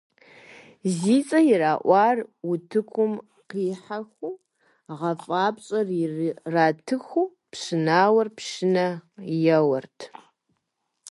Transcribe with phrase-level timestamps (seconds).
[0.95, 2.17] Зи цӀэ ираӀуэр
[2.51, 3.13] утыкум
[3.49, 4.33] къихьэху,
[4.99, 8.87] гъэфӀапщӀэр иратыху, пшынауэхэр пшынэ
[9.57, 9.97] еуэрт.